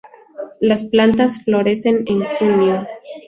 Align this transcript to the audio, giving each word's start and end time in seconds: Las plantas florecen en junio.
Las 0.59 0.83
plantas 0.83 1.43
florecen 1.43 2.05
en 2.07 2.23
junio. 2.25 2.87